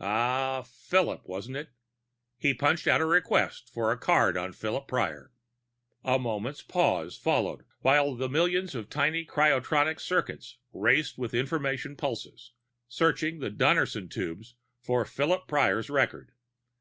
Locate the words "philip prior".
4.52-5.32